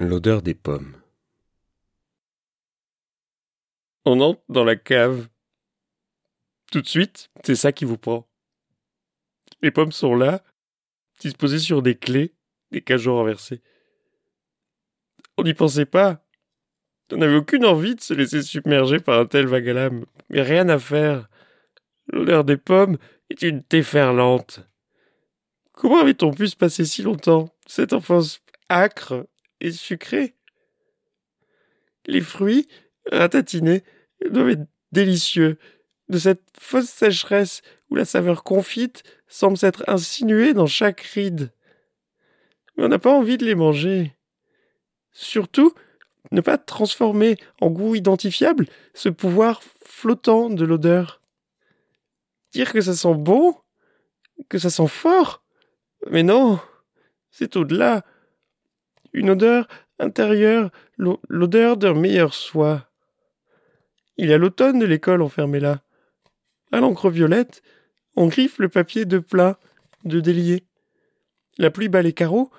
[0.00, 0.96] L'odeur des pommes.
[4.06, 5.28] On entre dans la cave.
[6.72, 8.26] Tout de suite, c'est ça qui vous prend.
[9.60, 10.42] Les pommes sont là,
[11.20, 12.32] disposées sur des clés,
[12.70, 13.60] des cajots renversés.
[15.36, 16.24] On n'y pensait pas.
[17.12, 20.78] On n'avait aucune envie de se laisser submerger par un tel l'âme, mais rien à
[20.78, 21.28] faire.
[22.06, 22.96] L'odeur des pommes
[23.28, 24.60] est une déferlante.
[25.72, 28.40] Comment avait-on pu se passer si longtemps, cette enfance
[28.70, 29.26] âcre
[29.60, 30.34] et sucrée
[32.06, 32.68] Les fruits,
[33.10, 33.82] ratatinés,
[34.30, 35.58] doivent être délicieux,
[36.08, 41.52] de cette fausse sécheresse où la saveur confite semble s'être insinuée dans chaque ride.
[42.76, 44.16] Mais on n'a pas envie de les manger.
[45.12, 45.72] Surtout,
[46.32, 51.20] ne pas transformer en goût identifiable ce pouvoir flottant de l'odeur.
[52.52, 53.56] Dire que ça sent bon,
[54.48, 55.44] que ça sent fort,
[56.10, 56.58] mais non,
[57.30, 58.04] c'est au-delà.
[59.12, 62.86] Une odeur intérieure, l'odeur d'un meilleur soi.
[64.16, 65.82] Il y a l'automne de l'école enfermé là.
[66.72, 67.62] À l'encre violette,
[68.16, 69.58] on griffe le papier de plat,
[70.04, 70.64] de délié.
[71.58, 72.50] La pluie bat les carreaux,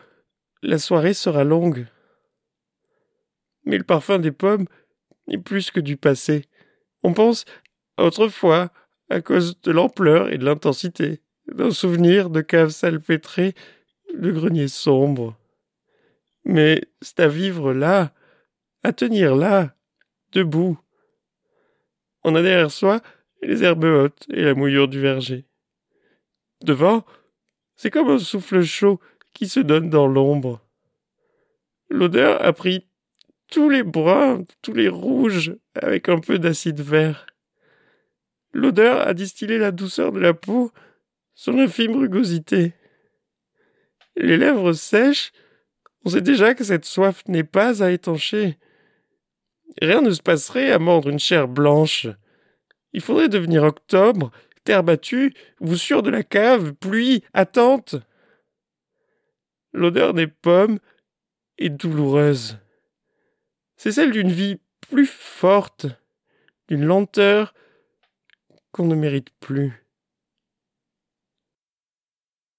[0.62, 1.88] la soirée sera longue.
[3.66, 4.68] Mais le parfum des pommes
[5.28, 6.46] est plus que du passé.
[7.04, 7.46] On pense
[7.98, 8.72] autrefois,
[9.10, 13.56] à cause de l'ampleur et de l'intensité, d'un souvenir de cave salpêtrée,
[14.14, 15.38] de grenier sombre.
[16.44, 18.14] Mais c'est à vivre là,
[18.84, 19.76] à tenir là,
[20.32, 20.80] debout.
[22.24, 23.02] On a derrière soi
[23.42, 25.46] les herbes hautes et la mouillure du verger.
[26.64, 27.06] Devant,
[27.76, 29.00] c'est comme un souffle chaud
[29.34, 30.62] qui se donne dans l'ombre.
[31.90, 32.88] L'odeur a pris
[33.50, 37.26] tous les bruns, tous les rouges, avec un peu d'acide vert.
[38.54, 40.72] L'odeur a distillé la douceur de la peau,
[41.34, 42.74] son infime rugosité.
[44.16, 45.32] Les lèvres sèches,
[46.04, 48.58] on sait déjà que cette soif n'est pas à étancher.
[49.82, 52.08] Rien ne se passerait à mordre une chair blanche.
[52.94, 54.32] Il faudrait devenir octobre,
[54.64, 57.96] terre battue, voussure de la cave, pluie, attente.
[59.74, 60.80] L'odeur des pommes
[61.58, 62.58] est douloureuse.
[63.78, 64.60] C'est celle d'une vie
[64.90, 65.86] plus forte,
[66.68, 67.54] d'une lenteur
[68.72, 69.86] qu'on ne mérite plus.